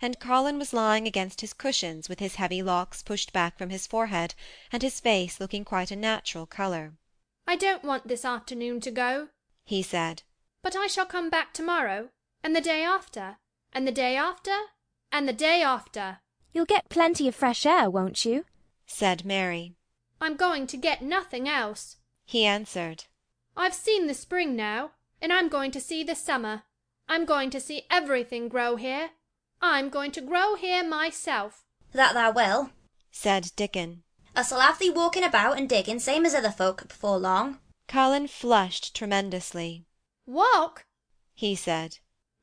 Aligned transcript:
and 0.00 0.20
colin 0.20 0.58
was 0.58 0.72
lying 0.72 1.06
against 1.06 1.40
his 1.40 1.52
cushions 1.52 2.08
with 2.08 2.18
his 2.20 2.36
heavy 2.36 2.62
locks 2.62 3.02
pushed 3.02 3.32
back 3.32 3.56
from 3.56 3.70
his 3.70 3.86
forehead 3.86 4.34
and 4.72 4.82
his 4.82 5.00
face 5.00 5.40
looking 5.40 5.64
quite 5.64 5.90
a 5.90 5.96
natural 5.96 6.46
colour 6.46 6.92
I 7.46 7.56
don't 7.56 7.84
want 7.84 8.08
this 8.08 8.24
afternoon 8.24 8.80
to 8.80 8.90
go, 8.90 9.28
he 9.64 9.82
said 9.82 10.22
but 10.64 10.74
I 10.74 10.86
shall 10.86 11.04
come 11.04 11.28
back 11.28 11.52
to-morrow, 11.52 12.08
and 12.42 12.56
the 12.56 12.60
day 12.62 12.82
after, 12.82 13.36
and 13.74 13.86
the 13.86 13.92
day 13.92 14.16
after, 14.16 14.56
and 15.12 15.28
the 15.28 15.32
day 15.34 15.62
after. 15.62 16.20
You'll 16.54 16.64
get 16.64 16.88
plenty 16.88 17.28
of 17.28 17.34
fresh 17.34 17.66
air, 17.66 17.90
won't 17.90 18.24
you? 18.24 18.46
said 18.86 19.26
mary 19.26 19.74
I'm 20.22 20.36
going 20.36 20.66
to 20.68 20.78
get 20.78 21.02
nothing 21.02 21.46
else. 21.46 21.96
he 22.24 22.46
answered 22.46 23.04
I've 23.56 23.74
seen 23.74 24.06
the 24.06 24.14
spring 24.14 24.56
now, 24.56 24.92
and 25.20 25.32
I'm 25.32 25.48
going 25.48 25.70
to 25.72 25.80
see 25.80 26.02
the 26.02 26.14
summer. 26.14 26.62
I'm 27.08 27.26
going 27.26 27.50
to 27.50 27.60
see 27.60 27.82
everything 27.90 28.48
grow 28.48 28.76
here. 28.76 29.10
I'm 29.60 29.88
going 29.88 30.10
to 30.12 30.20
grow 30.20 30.54
here 30.54 30.82
myself. 30.84 31.64
That 31.92 32.14
thou 32.14 32.30
will. 32.32 32.70
said 33.10 33.50
dickon 33.56 34.02
Us'll 34.36 34.60
have 34.60 34.78
thee 34.80 34.90
walking 34.90 35.22
about 35.24 35.56
and 35.58 35.68
digging 35.68 36.00
same 36.00 36.26
as 36.26 36.34
other 36.34 36.50
folk 36.50 36.88
before 36.88 37.18
long. 37.18 37.58
colin 37.88 38.26
flushed 38.26 38.94
tremendously 38.94 39.84
Walk? 40.26 40.84
he 41.34 41.54
said 41.54 41.98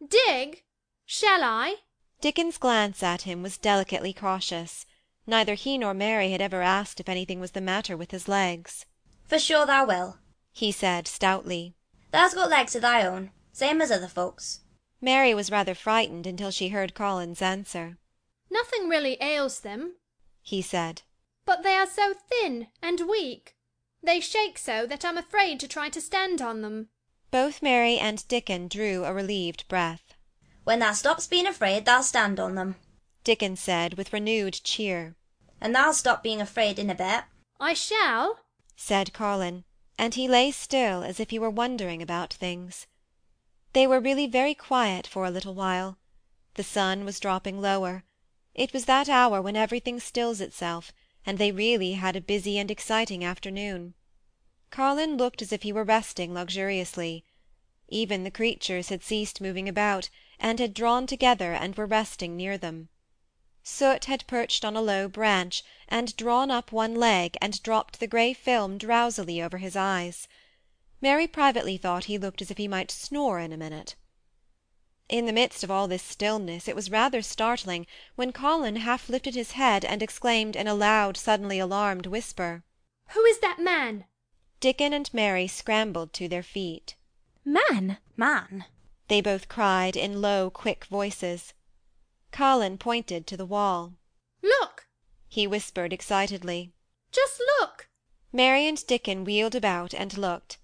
Dig? 0.05 0.63
Shall 1.05 1.43
I? 1.43 1.77
dickon's 2.21 2.57
glance 2.57 3.03
at 3.03 3.23
him 3.23 3.41
was 3.43 3.57
delicately 3.57 4.13
cautious 4.13 4.85
neither 5.27 5.55
he 5.55 5.77
nor 5.77 5.93
mary 5.93 6.31
had 6.31 6.41
ever 6.41 6.61
asked 6.61 6.99
if 6.99 7.09
anything 7.09 7.39
was 7.39 7.51
the 7.51 7.61
matter 7.61 7.97
with 7.97 8.11
his 8.11 8.27
legs 8.27 8.85
For 9.25 9.37
sure 9.39 9.65
thou 9.65 9.85
will. 9.85 10.17
he 10.53 10.71
said 10.71 11.07
stoutly 11.07 11.75
Thou's 12.13 12.33
got 12.33 12.49
legs 12.49 12.75
of 12.75 12.81
thy 12.81 13.05
own, 13.05 13.31
same 13.53 13.81
as 13.81 13.89
other 13.91 14.07
folks. 14.09 14.61
Mary 15.02 15.33
was 15.33 15.52
rather 15.52 15.73
frightened 15.73 16.27
until 16.27 16.52
she 16.52 16.69
heard 16.69 16.94
colin's 16.94 17.41
answer 17.41 17.97
Nothing 18.49 18.89
really 18.89 19.17
ails 19.21 19.61
them, 19.61 19.95
he 20.41 20.61
said 20.61 21.01
but 21.45 21.63
they 21.63 21.75
are 21.75 21.88
so 21.88 22.13
thin 22.13 22.67
and 22.81 23.09
weak. 23.09 23.56
They 24.03 24.19
shake 24.19 24.57
so 24.57 24.85
that 24.85 25.03
I'm 25.03 25.17
afraid 25.17 25.59
to 25.59 25.67
try 25.67 25.89
to 25.89 26.00
stand 26.01 26.41
on 26.41 26.62
them. 26.62 26.89
both 27.31 27.62
mary 27.62 27.97
and 27.97 28.28
dickon 28.28 28.67
drew 28.67 29.03
a 29.06 29.13
relieved 29.13 29.67
breath 29.67 30.13
When 30.63 30.79
thou 30.79 30.94
stops 30.94 31.28
being 31.28 31.47
afraid, 31.47 31.85
thou'll 31.85 32.03
stand 32.03 32.39
on 32.39 32.56
them. 32.56 32.75
dickon 33.23 33.56
said 33.56 33.95
with 33.95 34.13
renewed 34.13 34.53
cheer 34.63 35.16
And 35.59 35.75
thou'll 35.75 35.94
stop 35.94 36.23
being 36.23 36.41
afraid 36.41 36.78
in 36.79 36.89
a 36.89 36.95
bit. 36.95 37.23
I 37.59 37.73
shall. 37.73 38.39
said 38.75 39.13
colin 39.13 39.63
and 39.97 40.16
he 40.16 40.28
lay 40.28 40.51
still 40.51 41.03
as 41.03 41.19
if 41.19 41.29
he 41.31 41.39
were 41.39 41.50
wondering 41.50 42.01
about 42.01 42.33
things 42.33 42.88
they 43.73 43.87
were 43.87 43.99
really 43.99 44.27
very 44.27 44.53
quiet 44.53 45.07
for 45.07 45.25
a 45.25 45.31
little 45.31 45.53
while. 45.53 45.97
The 46.55 46.63
sun 46.63 47.05
was 47.05 47.19
dropping 47.19 47.61
lower. 47.61 48.03
It 48.53 48.73
was 48.73 48.85
that 48.85 49.07
hour 49.07 49.41
when 49.41 49.55
everything 49.55 49.99
stills 49.99 50.41
itself 50.41 50.91
and 51.25 51.37
they 51.37 51.51
really 51.51 51.93
had 51.93 52.15
a 52.15 52.21
busy 52.21 52.57
and 52.57 52.69
exciting 52.69 53.23
afternoon. 53.23 53.93
Colin 54.71 55.15
looked 55.15 55.41
as 55.41 55.53
if 55.53 55.63
he 55.63 55.71
were 55.71 55.83
resting 55.83 56.33
luxuriously. 56.33 57.23
Even 57.87 58.23
the 58.23 58.31
creatures 58.31 58.89
had 58.89 59.03
ceased 59.03 59.39
moving 59.39 59.69
about 59.69 60.09
and 60.39 60.59
had 60.59 60.73
drawn 60.73 61.07
together 61.07 61.53
and 61.53 61.75
were 61.75 61.85
resting 61.85 62.35
near 62.35 62.57
them. 62.57 62.89
Soot 63.63 64.05
had 64.05 64.27
perched 64.27 64.65
on 64.65 64.75
a 64.75 64.81
low 64.81 65.07
branch 65.07 65.63
and 65.88 66.17
drawn 66.17 66.49
up 66.49 66.71
one 66.71 66.95
leg 66.95 67.38
and 67.41 67.61
dropped 67.63 67.99
the 67.99 68.07
grey 68.07 68.33
film 68.33 68.77
drowsily 68.77 69.41
over 69.41 69.59
his 69.59 69.75
eyes 69.75 70.27
mary 71.01 71.25
privately 71.25 71.78
thought 71.78 72.06
he 72.06 72.17
looked 72.19 72.44
as 72.44 72.51
if 72.51 72.57
he 72.59 72.67
might 72.67 72.91
snore 72.91 73.39
in 73.39 73.51
a 73.51 73.57
minute 73.57 73.95
in 75.09 75.25
the 75.25 75.34
midst 75.34 75.63
of 75.63 75.72
all 75.72 75.88
this 75.88 76.03
stillness 76.03 76.67
it 76.67 76.75
was 76.75 76.91
rather 76.91 77.23
startling 77.23 77.88
when 78.16 78.31
colin 78.31 78.75
half 78.75 79.09
lifted 79.09 79.34
his 79.34 79.53
head 79.53 79.84
and 79.84 80.03
exclaimed 80.03 80.56
in 80.56 80.67
a 80.67 80.75
loud 80.75 81.17
suddenly 81.17 81.57
alarmed 81.57 82.06
whisper 82.06 82.63
Who 83.13 83.25
is 83.25 83.39
that 83.39 83.59
man? 83.59 84.06
dickon 84.59 84.94
and 84.94 85.12
mary 85.12 85.47
scrambled 85.47 86.13
to 86.13 86.28
their 86.28 86.44
feet 86.44 86.95
Man! 87.44 87.97
Man. 88.16 88.66
they 89.07 89.22
both 89.22 89.47
cried 89.50 89.95
in 89.95 90.22
low 90.22 90.51
quick 90.51 90.85
voices 90.85 91.56
colin 92.31 92.78
pointed 92.78 93.25
to 93.25 93.35
the 93.35 93.45
wall 93.45 93.94
Look! 94.44 94.88
he 95.28 95.47
whispered 95.47 95.94
excitedly 95.94 96.73
Just 97.12 97.41
look! 97.59 97.89
mary 98.31 98.68
and 98.68 98.85
dickon 98.85 99.23
wheeled 99.23 99.56
about 99.56 99.95
and 99.95 100.16
looked 100.16 100.59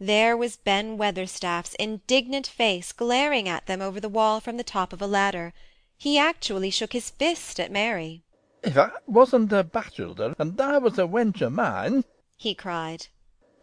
there 0.00 0.36
was 0.36 0.56
ben 0.56 0.96
weatherstaff's 0.96 1.74
indignant 1.74 2.46
face 2.46 2.92
glaring 2.92 3.48
at 3.48 3.66
them 3.66 3.82
over 3.82 3.98
the 3.98 4.08
wall 4.08 4.38
from 4.40 4.56
the 4.56 4.62
top 4.62 4.92
of 4.92 5.02
a 5.02 5.06
ladder. 5.08 5.52
He 5.96 6.16
actually 6.16 6.70
shook 6.70 6.92
his 6.92 7.10
fist 7.10 7.58
at 7.58 7.72
mary. 7.72 8.22
If 8.62 8.78
I 8.78 8.90
wasn't 9.06 9.52
a 9.52 9.64
bachelor, 9.64 10.36
and 10.38 10.60
I 10.60 10.78
was 10.78 10.98
a 10.98 11.02
wench 11.02 11.40
of 11.40 11.52
mine, 11.52 12.04
he 12.36 12.54
cried. 12.54 13.08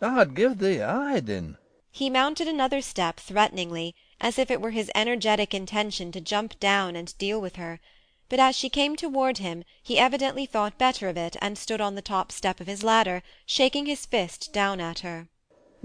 I'd 0.02 0.36
give 0.36 0.58
thee 0.58 0.80
a 0.80 0.92
hiding. 0.92 1.56
he 1.90 2.10
mounted 2.10 2.50
another 2.50 2.82
step 2.82 3.18
threateningly 3.18 3.96
as 4.20 4.38
if 4.38 4.52
it 4.52 4.60
were 4.60 4.72
his 4.72 4.92
energetic 4.94 5.54
intention 5.54 6.12
to 6.12 6.20
jump 6.20 6.60
down 6.60 6.98
and 6.98 7.18
deal 7.18 7.40
with 7.40 7.56
her. 7.56 7.80
But 8.28 8.42
as 8.42 8.58
she 8.58 8.70
came 8.70 8.98
toward 8.98 9.38
him 9.38 9.64
he 9.82 9.98
evidently 9.98 10.46
thought 10.46 10.78
better 10.78 11.08
of 11.08 11.16
it 11.16 11.38
and 11.42 11.58
stood 11.58 11.80
on 11.80 11.96
the 11.96 12.02
top 12.02 12.34
step 12.34 12.60
of 12.60 12.68
his 12.68 12.84
ladder 12.84 13.24
shaking 13.46 13.86
his 13.86 14.06
fist 14.06 14.52
down 14.52 14.82
at 14.82 15.00
her 15.00 15.30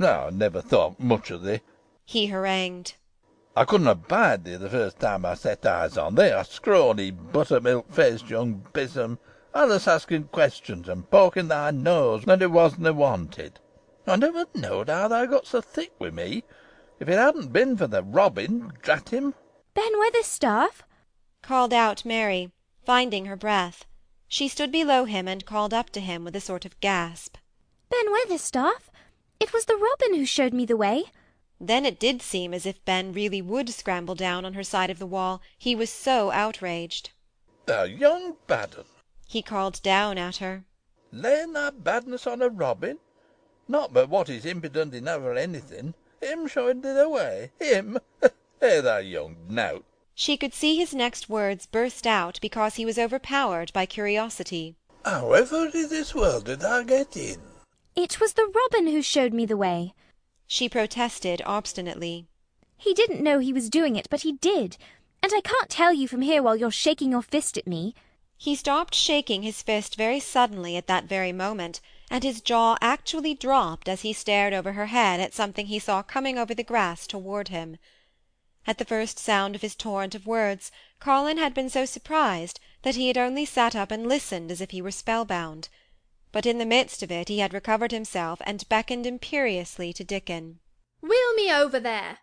I 0.08 0.30
never 0.30 0.60
thought 0.60 0.98
much 1.00 1.30
of 1.30 1.42
thee. 1.42 1.60
he 2.04 2.26
harangued 2.26 2.94
I 3.56 3.64
couldn't 3.64 3.88
abide 3.88 4.44
thee 4.44 4.56
the 4.56 4.70
first 4.70 4.98
time 5.00 5.24
I 5.24 5.34
set 5.34 5.66
eyes 5.66 5.98
on 5.98 6.14
thee, 6.14 6.28
a 6.28 6.44
scrawny, 6.44 7.10
buttermilk 7.10 7.92
faced 7.92 8.30
young 8.30 8.64
besom, 8.72 9.18
allus 9.54 9.88
asking 9.88 10.28
questions 10.28 10.88
and 10.88 11.10
poking 11.10 11.48
thy 11.48 11.70
nose 11.72 12.24
when 12.24 12.40
it 12.40 12.50
wasna 12.50 12.92
wanted. 12.92 13.58
I 14.06 14.16
never 14.16 14.46
knowed 14.54 14.88
how 14.88 15.08
thou 15.08 15.26
got 15.26 15.46
so 15.46 15.60
thick 15.60 15.92
wi' 15.98 16.10
me. 16.10 16.44
If 17.00 17.08
it 17.08 17.18
hadn't 17.18 17.52
been 17.52 17.76
for 17.76 17.86
the 17.86 18.02
robin, 18.02 18.72
drat 18.82 19.08
him. 19.10 19.34
Ben 19.74 19.98
Weatherstaff? 19.98 20.82
called 21.42 21.72
out 21.72 22.04
mary 22.04 22.50
finding 22.84 23.26
her 23.26 23.36
breath 23.36 23.84
she 24.28 24.46
stood 24.46 24.70
below 24.70 25.04
him 25.04 25.26
and 25.26 25.44
called 25.46 25.74
up 25.74 25.90
to 25.90 26.00
him 26.00 26.24
with 26.24 26.36
a 26.36 26.40
sort 26.40 26.64
of 26.64 26.78
gasp 26.80 27.36
Ben 27.88 28.12
Weatherstaff? 28.12 28.90
It 29.40 29.52
was 29.52 29.64
the 29.64 29.76
robin 29.76 30.14
who 30.16 30.26
showed 30.26 30.52
me 30.52 30.64
the 30.66 30.76
way. 30.76 31.04
then 31.60 31.84
it 31.86 31.98
did 31.98 32.22
seem 32.22 32.54
as 32.54 32.66
if 32.66 32.84
ben 32.84 33.12
really 33.12 33.42
would 33.42 33.68
scramble 33.70 34.14
down 34.14 34.44
on 34.44 34.54
her 34.54 34.62
side 34.64 34.90
of 34.90 34.98
the 34.98 35.06
wall 35.06 35.40
he 35.58 35.74
was 35.74 35.90
so 35.90 36.30
outraged 36.30 37.10
Thou 37.66 37.84
young 37.84 38.36
bad 38.46 38.74
un, 38.76 38.84
he 39.28 39.42
called 39.42 39.82
down 39.82 40.18
at 40.18 40.36
her 40.36 40.64
laying 41.12 41.52
thy 41.54 41.70
badness 41.70 42.26
on 42.26 42.40
a 42.42 42.48
robin. 42.48 42.98
Not 43.66 43.92
but 43.92 44.08
what 44.08 44.28
he's 44.28 44.44
impudent 44.46 44.94
enough 44.94 45.22
for 45.22 45.34
anything. 45.34 45.94
Him 46.20 46.46
showing 46.48 46.80
thee 46.82 46.92
the 46.92 47.08
way. 47.08 47.50
Him! 47.58 47.98
Hey, 48.60 48.80
thou 48.82 48.98
young 48.98 49.36
nowt. 49.48 49.84
she 50.14 50.36
could 50.36 50.52
see 50.54 50.76
his 50.76 50.92
next 50.94 51.28
words 51.30 51.64
burst 51.66 52.06
out 52.06 52.38
because 52.42 52.74
he 52.74 52.84
was 52.84 52.98
overpowered 52.98 53.72
by 53.72 53.86
curiosity 53.86 54.76
However 55.04 55.66
in 55.72 55.88
this 55.88 56.14
world 56.14 56.44
did 56.44 56.62
I 56.62 56.82
get 56.84 57.16
in? 57.16 57.40
It 58.02 58.18
was 58.18 58.32
the 58.32 58.50
robin 58.54 58.86
who 58.86 59.02
showed 59.02 59.34
me 59.34 59.44
the 59.44 59.58
way. 59.58 59.92
she 60.46 60.70
protested 60.70 61.42
obstinately 61.44 62.26
He 62.78 62.94
didn't 62.94 63.22
know 63.22 63.40
he 63.40 63.52
was 63.52 63.68
doing 63.68 63.94
it, 63.94 64.08
but 64.08 64.22
he 64.22 64.32
did. 64.32 64.78
And 65.22 65.30
I 65.34 65.42
can't 65.42 65.68
tell 65.68 65.92
you 65.92 66.08
from 66.08 66.22
here 66.22 66.42
while 66.42 66.56
you're 66.56 66.70
shaking 66.70 67.10
your 67.10 67.20
fist 67.20 67.58
at 67.58 67.66
me. 67.66 67.94
He 68.38 68.56
stopped 68.56 68.94
shaking 68.94 69.42
his 69.42 69.60
fist 69.60 69.96
very 69.96 70.18
suddenly 70.18 70.78
at 70.78 70.86
that 70.86 71.04
very 71.04 71.30
moment, 71.30 71.82
and 72.10 72.24
his 72.24 72.40
jaw 72.40 72.78
actually 72.80 73.34
dropped 73.34 73.86
as 73.86 74.00
he 74.00 74.14
stared 74.14 74.54
over 74.54 74.72
her 74.72 74.86
head 74.86 75.20
at 75.20 75.34
something 75.34 75.66
he 75.66 75.78
saw 75.78 76.02
coming 76.02 76.38
over 76.38 76.54
the 76.54 76.64
grass 76.64 77.06
toward 77.06 77.48
him. 77.48 77.76
At 78.66 78.78
the 78.78 78.86
first 78.86 79.18
sound 79.18 79.54
of 79.54 79.60
his 79.60 79.76
torrent 79.76 80.14
of 80.14 80.26
words, 80.26 80.72
Colin 81.00 81.36
had 81.36 81.52
been 81.52 81.68
so 81.68 81.84
surprised 81.84 82.60
that 82.80 82.94
he 82.94 83.08
had 83.08 83.18
only 83.18 83.44
sat 83.44 83.76
up 83.76 83.90
and 83.90 84.08
listened 84.08 84.50
as 84.50 84.62
if 84.62 84.70
he 84.70 84.80
were 84.80 84.90
spellbound. 84.90 85.68
But 86.32 86.46
in 86.46 86.58
the 86.58 86.66
midst 86.66 87.02
of 87.02 87.10
it 87.10 87.28
he 87.28 87.40
had 87.40 87.52
recovered 87.52 87.90
himself 87.90 88.40
and 88.44 88.68
beckoned 88.68 89.06
imperiously 89.06 89.92
to 89.92 90.04
Dickon. 90.04 90.60
Wheel 91.00 91.34
me 91.34 91.52
over 91.52 91.80
there, 91.80 92.18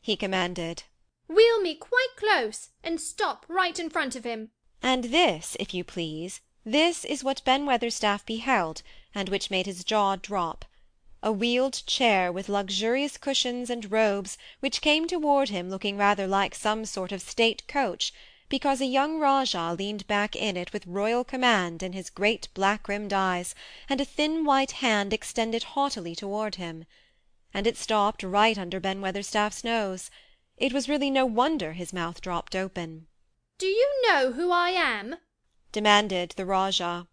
he 0.00 0.16
commanded. 0.16 0.84
Wheel 1.26 1.60
me 1.60 1.74
quite 1.74 2.14
close, 2.16 2.70
and 2.84 3.00
stop 3.00 3.44
right 3.48 3.78
in 3.78 3.90
front 3.90 4.14
of 4.16 4.24
him. 4.24 4.50
And 4.82 5.04
this, 5.04 5.56
if 5.58 5.74
you 5.74 5.84
please, 5.84 6.40
this 6.64 7.04
is 7.04 7.24
what 7.24 7.44
Ben 7.44 7.66
Weatherstaff 7.66 8.24
beheld, 8.24 8.82
and 9.14 9.28
which 9.28 9.50
made 9.50 9.66
his 9.66 9.82
jaw 9.84 10.16
drop 10.16 10.64
a 11.20 11.32
wheeled 11.32 11.84
chair 11.84 12.30
with 12.30 12.48
luxurious 12.48 13.16
cushions 13.16 13.70
and 13.70 13.90
robes, 13.90 14.38
which 14.60 14.80
came 14.80 15.06
toward 15.06 15.48
him 15.48 15.68
looking 15.68 15.96
rather 15.96 16.28
like 16.28 16.54
some 16.54 16.84
sort 16.84 17.10
of 17.10 17.20
state 17.20 17.66
coach, 17.66 18.12
because 18.48 18.80
a 18.80 18.86
young 18.86 19.18
rajah 19.18 19.74
leaned 19.78 20.06
back 20.06 20.34
in 20.34 20.56
it 20.56 20.72
with 20.72 20.86
royal 20.86 21.24
command 21.24 21.82
in 21.82 21.92
his 21.92 22.08
great 22.08 22.48
black-rimmed 22.54 23.12
eyes, 23.12 23.54
and 23.88 24.00
a 24.00 24.04
thin 24.04 24.44
white 24.44 24.72
hand 24.72 25.12
extended 25.12 25.62
haughtily 25.62 26.14
toward 26.14 26.54
him. 26.54 26.84
And 27.52 27.66
it 27.66 27.76
stopped 27.76 28.22
right 28.22 28.56
under 28.56 28.80
Ben 28.80 29.00
Weatherstaff's 29.00 29.62
nose. 29.62 30.10
It 30.56 30.72
was 30.72 30.88
really 30.88 31.10
no 31.10 31.26
wonder 31.26 31.74
his 31.74 31.92
mouth 31.92 32.20
dropped 32.20 32.56
open. 32.56 33.06
Do 33.58 33.66
you 33.66 34.02
know 34.06 34.32
who 34.32 34.50
I 34.50 34.70
am? 34.70 35.16
demanded 35.72 36.30
the 36.36 36.46
rajah. 36.46 37.06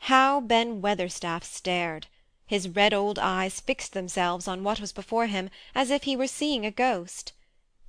How 0.00 0.40
Ben 0.40 0.82
Weatherstaff 0.82 1.44
stared! 1.44 2.08
His 2.46 2.68
red 2.68 2.92
old 2.92 3.18
eyes 3.18 3.60
fixed 3.60 3.92
themselves 3.92 4.46
on 4.46 4.64
what 4.64 4.80
was 4.80 4.92
before 4.92 5.28
him 5.28 5.48
as 5.74 5.90
if 5.90 6.02
he 6.02 6.16
were 6.16 6.26
seeing 6.26 6.66
a 6.66 6.70
ghost. 6.70 7.32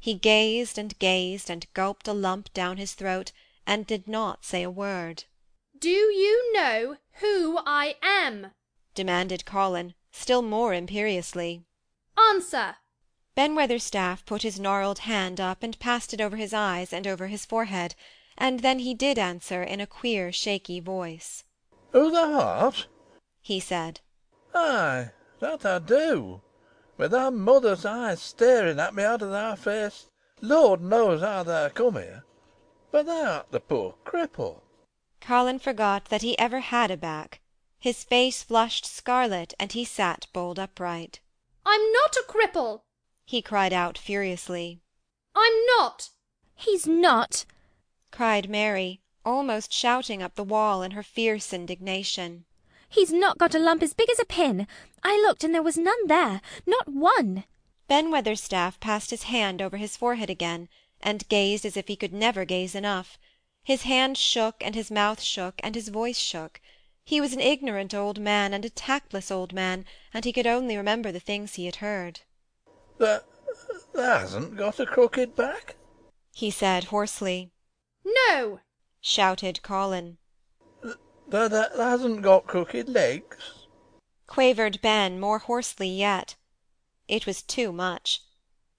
He 0.03 0.15
gazed 0.15 0.77
and 0.77 0.99
gazed, 0.99 1.49
and 1.49 1.65
gulped 1.73 2.09
a 2.09 2.13
lump 2.13 2.53
down 2.53 2.75
his 2.75 2.93
throat, 2.93 3.31
and 3.65 3.87
did 3.87 4.05
not 4.05 4.43
say 4.43 4.61
a 4.61 4.69
word. 4.69 5.23
Do 5.79 5.87
you 5.87 6.51
know 6.51 6.97
who 7.21 7.57
I 7.65 7.95
am? 8.01 8.51
demanded 8.95 9.45
Colin, 9.45 9.93
still 10.11 10.41
more 10.41 10.73
imperiously. 10.73 11.63
Answer! 12.17 12.75
Ben 13.33 13.55
Weatherstaff 13.55 14.25
put 14.25 14.41
his 14.41 14.59
gnarled 14.59 14.99
hand 14.99 15.39
up 15.39 15.63
and 15.63 15.79
passed 15.79 16.13
it 16.13 16.19
over 16.19 16.35
his 16.35 16.53
eyes 16.53 16.91
and 16.91 17.07
over 17.07 17.27
his 17.27 17.45
forehead, 17.45 17.95
and 18.37 18.59
then 18.59 18.79
he 18.79 18.93
did 18.93 19.17
answer 19.17 19.63
in 19.63 19.79
a 19.79 19.87
queer 19.87 20.33
shaky 20.33 20.81
voice. 20.81 21.45
"Who 21.93 22.11
thou 22.11 22.41
art?" 22.41 22.87
he 23.41 23.61
said. 23.61 24.01
"Ay, 24.53 25.11
that 25.39 25.65
I 25.65 25.79
do, 25.79 26.41
with 26.97 27.11
thy 27.11 27.29
mother's 27.29 27.85
eyes 27.85 28.21
staring 28.21 28.79
at 28.79 28.93
me 28.95 29.03
out 29.03 29.21
of 29.21 29.31
thy 29.31 29.55
face. 29.55 30.09
Lord 30.41 30.81
knows 30.81 31.21
how 31.21 31.43
thou 31.43 31.69
come 31.69 31.95
here, 31.95 32.23
but 32.91 33.05
thou 33.05 33.37
art 33.37 33.51
the 33.51 33.59
poor 33.59 33.95
cripple." 34.05 34.61
Colin 35.21 35.59
forgot 35.59 36.05
that 36.05 36.21
he 36.21 36.37
ever 36.37 36.59
had 36.59 36.91
a 36.91 36.97
back. 36.97 37.41
His 37.79 38.03
face 38.03 38.43
flushed 38.43 38.85
scarlet, 38.85 39.53
and 39.59 39.71
he 39.71 39.85
sat 39.85 40.27
bolt 40.33 40.59
upright. 40.59 41.19
I'm 41.65 41.91
not 41.91 42.15
a 42.15 42.23
cripple 42.27 42.81
he 43.25 43.41
cried 43.41 43.73
out 43.73 43.97
furiously. 43.97 44.81
I'm 45.33 45.65
not. 45.77 46.09
He's 46.55 46.85
not, 46.85 47.45
cried 48.11 48.49
Mary, 48.49 49.01
almost 49.25 49.71
shouting 49.71 50.21
up 50.21 50.35
the 50.35 50.43
wall 50.43 50.83
in 50.83 50.91
her 50.91 51.03
fierce 51.03 51.53
indignation. 51.53 52.45
He's 52.93 53.11
not 53.11 53.39
got 53.39 53.55
a 53.55 53.59
lump 53.59 53.81
as 53.81 53.95
big 53.95 54.07
as 54.11 54.19
a 54.19 54.25
pin. 54.25 54.67
I 55.01 55.17
looked 55.17 55.43
and 55.43 55.51
there 55.51 55.63
was 55.63 55.79
none 55.79 56.05
there, 56.05 56.41
not 56.67 56.87
one. 56.87 57.43
Ben 57.87 58.11
Weatherstaff 58.11 58.79
passed 58.79 59.09
his 59.09 59.23
hand 59.23 59.63
over 59.63 59.77
his 59.77 59.97
forehead 59.97 60.29
again, 60.29 60.69
and 61.01 61.27
gazed 61.27 61.65
as 61.65 61.75
if 61.75 61.87
he 61.87 61.95
could 61.95 62.13
never 62.13 62.45
gaze 62.45 62.75
enough. 62.75 63.17
His 63.63 63.81
hand 63.81 64.15
shook, 64.15 64.57
and 64.61 64.75
his 64.75 64.91
mouth 64.91 65.21
shook, 65.21 65.55
and 65.63 65.73
his 65.73 65.89
voice 65.89 66.19
shook. 66.19 66.61
He 67.03 67.19
was 67.19 67.33
an 67.33 67.39
ignorant 67.39 67.95
old 67.95 68.19
man 68.19 68.53
and 68.53 68.63
a 68.63 68.69
tactless 68.69 69.31
old 69.31 69.53
man, 69.53 69.85
and 70.13 70.23
he 70.23 70.31
could 70.31 70.45
only 70.45 70.77
remember 70.77 71.11
the 71.11 71.19
things 71.19 71.55
he 71.55 71.65
had 71.65 71.77
heard. 71.77 72.21
Thou, 72.99 73.21
thou 73.93 74.19
hasn't 74.19 74.55
got 74.55 74.79
a 74.79 74.85
crooked 74.85 75.35
back? 75.35 75.77
he 76.31 76.51
said 76.51 76.85
hoarsely. 76.85 77.49
No! 78.05 78.59
shouted 79.01 79.63
Colin. 79.63 80.19
Thou, 81.25 81.47
thou 81.47 81.69
hasn't 81.77 82.21
got 82.21 82.47
crooked 82.47 82.89
legs? 82.89 83.37
quavered 84.27 84.81
Ben 84.81 85.21
more 85.21 85.39
hoarsely 85.39 85.87
yet. 85.87 86.35
It 87.07 87.25
was 87.25 87.41
too 87.41 87.71
much. 87.71 88.21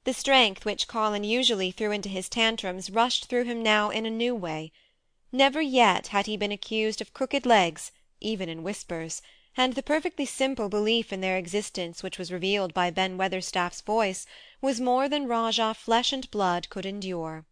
The 0.04 0.12
strength 0.12 0.66
which 0.66 0.86
Colin 0.86 1.24
usually 1.24 1.70
threw 1.70 1.90
into 1.90 2.10
his 2.10 2.28
tantrums 2.28 2.90
rushed 2.90 3.30
through 3.30 3.44
him 3.44 3.62
now 3.62 3.88
in 3.88 4.04
a 4.04 4.10
new 4.10 4.34
way. 4.34 4.72
Never 5.32 5.62
yet 5.62 6.08
had 6.08 6.26
he 6.26 6.36
been 6.36 6.52
accused 6.52 7.00
of 7.00 7.14
crooked 7.14 7.46
legs, 7.46 7.92
even 8.20 8.50
in 8.50 8.62
whispers 8.62 9.22
and 9.56 9.72
the 9.72 9.82
perfectly 9.82 10.26
simple 10.26 10.68
belief 10.68 11.14
in 11.14 11.22
their 11.22 11.38
existence 11.38 12.02
which 12.02 12.18
was 12.18 12.30
revealed 12.32 12.74
by 12.74 12.90
Ben 12.90 13.16
Weatherstaff's 13.16 13.80
voice 13.80 14.26
was 14.60 14.80
more 14.80 15.08
than 15.08 15.28
Rajah 15.28 15.74
flesh 15.74 16.12
and 16.12 16.30
blood 16.30 16.68
could 16.68 16.84
endure. 16.84 17.46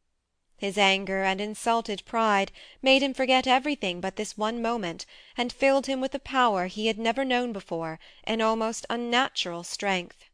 His 0.62 0.78
anger 0.78 1.24
and 1.24 1.40
insulted 1.40 2.04
pride 2.04 2.52
made 2.80 3.02
him 3.02 3.14
forget 3.14 3.48
everything 3.48 4.00
but 4.00 4.14
this 4.14 4.38
one 4.38 4.62
moment, 4.62 5.06
and 5.36 5.52
filled 5.52 5.86
him 5.86 6.00
with 6.00 6.14
a 6.14 6.20
power 6.20 6.68
he 6.68 6.86
had 6.86 7.00
never 7.00 7.24
known 7.24 7.52
before, 7.52 7.98
an 8.22 8.40
almost 8.40 8.86
unnatural 8.88 9.64
strength. 9.64 10.26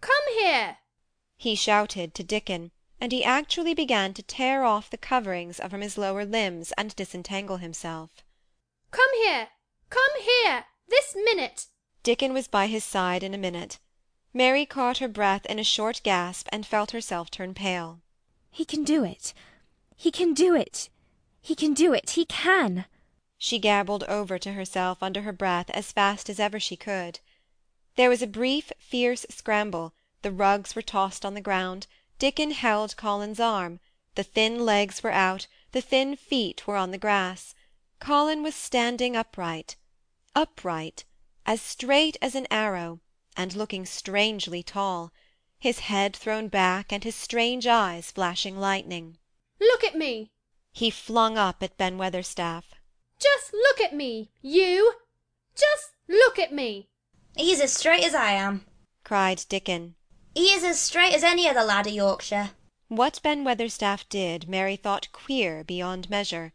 Come 0.00 0.22
here! 0.38 0.78
he 1.36 1.56
shouted 1.56 2.14
to 2.14 2.22
Dickon, 2.22 2.70
and 3.00 3.10
he 3.10 3.24
actually 3.24 3.74
began 3.74 4.14
to 4.14 4.22
tear 4.22 4.62
off 4.62 4.88
the 4.90 4.96
coverings 4.96 5.58
from 5.58 5.80
his 5.80 5.98
lower 5.98 6.24
limbs 6.24 6.70
and 6.78 6.94
disentangle 6.94 7.56
himself. 7.56 8.22
Come 8.92 9.12
here! 9.24 9.48
Come 9.90 10.22
here! 10.22 10.66
This 10.86 11.16
minute!" 11.16 11.66
Dickon 12.04 12.32
was 12.32 12.46
by 12.46 12.68
his 12.68 12.84
side 12.84 13.24
in 13.24 13.34
a 13.34 13.38
minute. 13.38 13.80
Mary 14.32 14.66
caught 14.66 14.98
her 14.98 15.08
breath 15.08 15.44
in 15.46 15.58
a 15.58 15.64
short 15.64 16.00
gasp, 16.04 16.46
and 16.52 16.64
felt 16.64 16.92
herself 16.92 17.28
turn 17.28 17.54
pale. 17.54 18.00
"He 18.52 18.64
can 18.64 18.84
do 18.84 19.02
it! 19.02 19.34
He 19.96 20.10
can 20.10 20.34
do 20.34 20.56
it! 20.56 20.88
He 21.40 21.54
can 21.54 21.72
do 21.72 21.92
it! 21.92 22.10
He 22.10 22.24
can!" 22.24 22.86
she 23.38 23.60
gabbled 23.60 24.02
over 24.08 24.40
to 24.40 24.52
herself 24.54 25.00
under 25.04 25.22
her 25.22 25.32
breath 25.32 25.70
as 25.70 25.92
fast 25.92 26.28
as 26.28 26.40
ever 26.40 26.58
she 26.58 26.74
could. 26.76 27.20
There 27.94 28.08
was 28.10 28.20
a 28.20 28.26
brief 28.26 28.72
fierce 28.76 29.24
scramble, 29.30 29.94
the 30.22 30.32
rugs 30.32 30.74
were 30.74 30.82
tossed 30.82 31.24
on 31.24 31.34
the 31.34 31.40
ground, 31.40 31.86
Dickon 32.18 32.50
held 32.50 32.96
Colin's 32.96 33.38
arm, 33.38 33.78
the 34.16 34.24
thin 34.24 34.66
legs 34.66 35.00
were 35.00 35.12
out, 35.12 35.46
the 35.70 35.80
thin 35.80 36.16
feet 36.16 36.66
were 36.66 36.74
on 36.76 36.90
the 36.90 36.98
grass. 36.98 37.54
Colin 38.00 38.42
was 38.42 38.56
standing 38.56 39.14
upright 39.14 39.76
upright, 40.34 41.04
as 41.46 41.62
straight 41.62 42.16
as 42.20 42.34
an 42.34 42.48
arrow, 42.50 42.98
and 43.36 43.54
looking 43.54 43.86
strangely 43.86 44.60
tall, 44.64 45.12
his 45.60 45.78
head 45.86 46.16
thrown 46.16 46.48
back 46.48 46.92
and 46.92 47.04
his 47.04 47.14
strange 47.14 47.68
eyes 47.68 48.10
flashing 48.10 48.58
lightning. 48.58 49.18
"Look 49.60 49.84
at 49.84 49.94
me!" 49.94 50.32
he 50.72 50.90
flung 50.90 51.38
up 51.38 51.62
at 51.62 51.76
Ben 51.76 51.96
Weatherstaff. 51.96 52.64
"Just 53.20 53.52
look 53.52 53.80
at 53.80 53.94
me, 53.94 54.32
you! 54.42 54.94
Just 55.54 55.92
look 56.08 56.40
at 56.40 56.52
me!" 56.52 56.88
"He's 57.36 57.60
as 57.60 57.72
straight 57.72 58.02
as 58.02 58.16
I 58.16 58.32
am," 58.32 58.66
cried 59.04 59.44
Dickon. 59.48 59.94
"He 60.34 60.52
is 60.52 60.64
as 60.64 60.80
straight 60.80 61.14
as 61.14 61.22
any 61.22 61.46
other 61.48 61.62
lad 61.62 61.86
of 61.86 61.92
Yorkshire." 61.92 62.50
What 62.88 63.20
Ben 63.22 63.44
Weatherstaff 63.44 64.08
did 64.08 64.48
Mary 64.48 64.74
thought 64.74 65.12
queer 65.12 65.62
beyond 65.62 66.10
measure. 66.10 66.52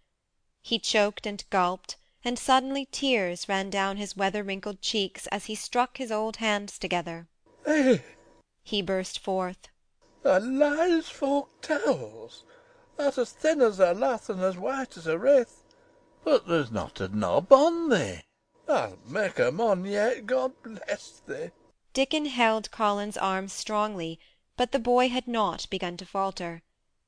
He 0.62 0.78
choked 0.78 1.26
and 1.26 1.42
gulped, 1.50 1.96
and 2.26 2.38
suddenly 2.38 2.86
tears 2.92 3.48
ran 3.48 3.70
down 3.70 3.96
his 3.96 4.18
weather-wrinkled 4.18 4.82
cheeks 4.82 5.26
as 5.28 5.46
he 5.46 5.56
struck 5.56 6.00
his 6.00 6.12
old 6.12 6.36
hands 6.44 6.78
together. 6.78 7.30
Eh! 7.66 8.00
he 8.62 8.82
burst 8.82 9.20
forth. 9.20 9.70
The 10.22 10.42
lies 10.42 11.08
folk 11.08 11.62
tells! 11.62 12.44
Thou's 13.00 13.18
as 13.18 13.32
thin 13.32 13.62
as 13.62 13.80
a 13.80 13.94
lath 13.94 14.30
and 14.30 14.42
as 14.44 14.58
white 14.58 14.98
as 14.98 15.08
a 15.08 15.18
wraith, 15.18 15.64
but 16.26 16.46
there's 16.48 16.70
not 16.70 17.00
a 17.00 17.08
knob 17.08 17.50
on 17.50 17.88
thee. 17.88 18.24
I'll 18.68 19.00
make 19.08 19.40
a 19.40 19.54
mon 19.54 19.86
yet, 19.86 20.26
God 20.26 20.52
bless 20.62 21.22
thee!" 21.26 21.52
Dickon 21.94 22.26
held 22.26 22.72
Colin's 22.72 23.16
arm 23.16 23.48
strongly, 23.48 24.20
but 24.58 24.74
the 24.74 24.80
boy 24.80 25.08
had 25.08 25.30
not 25.30 25.66
begun 25.70 25.96
to 25.96 26.06
falter. 26.06 26.62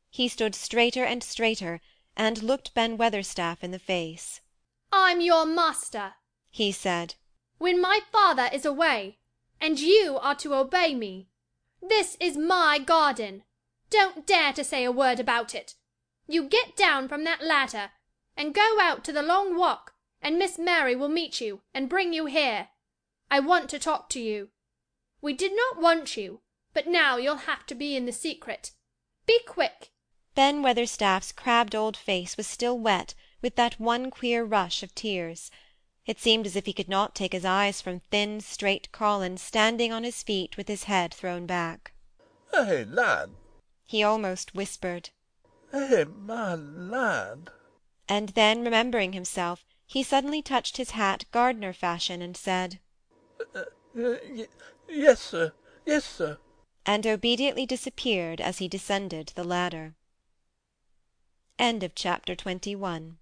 He 0.10 0.29
stood 0.29 0.55
straighter 0.55 1.03
and 1.03 1.21
straighter, 1.21 1.81
and 2.15 2.41
looked 2.41 2.74
Ben 2.74 2.98
Weatherstaff 2.98 3.62
in 3.62 3.71
the 3.71 3.77
face. 3.77 4.39
I'm 4.93 5.19
your 5.19 5.45
master, 5.45 6.13
he 6.50 6.71
said, 6.71 7.15
when 7.57 7.81
my 7.81 8.00
father 8.13 8.50
is 8.53 8.65
away, 8.65 9.17
and 9.60 9.77
you 9.77 10.17
are 10.21 10.36
to 10.36 10.55
obey 10.55 10.95
me. 10.95 11.27
This 11.81 12.15
is 12.21 12.38
my 12.38 12.79
garden. 12.79 13.43
Don't 13.89 14.25
dare 14.25 14.53
to 14.53 14.63
say 14.63 14.86
a 14.86 14.91
word 14.91 15.19
about 15.19 15.53
it. 15.53 15.75
You 16.31 16.43
get 16.43 16.77
down 16.77 17.09
from 17.09 17.25
that 17.25 17.43
ladder, 17.43 17.91
and 18.38 18.53
go 18.53 18.79
out 18.79 19.03
to 19.03 19.11
the 19.11 19.21
long 19.21 19.57
walk, 19.57 19.93
and 20.21 20.39
Miss 20.39 20.57
Mary 20.57 20.95
will 20.95 21.09
meet 21.09 21.41
you, 21.41 21.61
and 21.73 21.89
bring 21.89 22.13
you 22.13 22.25
here. 22.25 22.69
I 23.29 23.41
want 23.41 23.69
to 23.71 23.79
talk 23.79 24.07
to 24.11 24.19
you. 24.21 24.50
We 25.19 25.33
did 25.33 25.53
not 25.53 25.81
want 25.81 26.15
you, 26.15 26.39
but 26.73 26.88
now 26.88 27.17
you'll 27.17 27.51
have 27.51 27.65
to 27.65 27.75
be 27.75 27.97
in 27.97 28.05
the 28.05 28.13
secret. 28.13 28.71
Be 29.25 29.41
quick!" 29.45 29.91
Ben 30.33 30.61
Weatherstaff's 30.61 31.33
crabbed 31.33 31.75
old 31.75 31.97
face 31.97 32.38
was 32.38 32.47
still 32.47 32.79
wet 32.79 33.13
with 33.41 33.57
that 33.57 33.77
one 33.77 34.09
queer 34.09 34.45
rush 34.45 34.83
of 34.83 34.95
tears. 34.95 35.51
It 36.05 36.17
seemed 36.17 36.45
as 36.45 36.55
if 36.55 36.65
he 36.65 36.71
could 36.71 36.88
not 36.88 37.13
take 37.13 37.33
his 37.33 37.43
eyes 37.43 37.81
from 37.81 38.00
thin, 38.09 38.39
straight 38.39 38.89
Collins 38.93 39.41
standing 39.41 39.91
on 39.91 40.05
his 40.05 40.23
feet 40.23 40.55
with 40.55 40.69
his 40.69 40.85
head 40.85 41.13
thrown 41.13 41.45
back. 41.45 41.91
"Eh, 42.53 42.85
lad! 42.88 43.31
He 43.83 44.01
almost 44.01 44.55
whispered. 44.55 45.09
Eh, 45.74 46.04
my 46.04 46.56
lad!" 46.56 47.50
And 48.10 48.30
then, 48.30 48.63
remembering 48.63 49.13
himself, 49.13 49.66
he 49.88 50.04
suddenly 50.04 50.42
touched 50.42 50.78
his 50.78 50.92
hat 50.92 51.25
gardener 51.32 51.74
fashion, 51.74 52.22
and 52.22 52.36
said, 52.36 52.80
"Y- 53.96 54.48
yes, 54.90 55.22
sir, 55.22 55.54
yes, 55.86 56.04
sir." 56.06 56.38
and 56.86 57.06
obediently 57.06 57.66
disappeared 57.66 58.42
as 58.42 58.58
he 58.58 58.68
descended 58.68 59.32
the 59.36 59.44
ladder. 59.44 59.96
End 61.60 61.84
of 61.84 61.94
Chapter 61.96 62.36
21 62.36 63.18